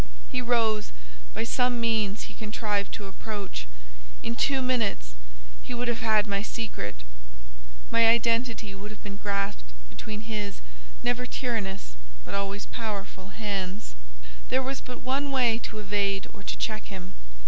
[0.31, 0.91] He rose,
[1.35, 3.67] by some means he contrived to approach,
[4.23, 5.13] in two minutes
[5.61, 7.03] he would have had my secret:
[7.91, 9.61] my identity would have been grasped
[9.91, 10.59] between his,
[11.03, 11.95] never tyrannous,
[12.25, 13.93] but always powerful hands.
[14.49, 17.13] There was but one way to evade or to check him.